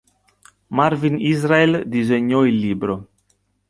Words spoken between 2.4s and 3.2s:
il libro.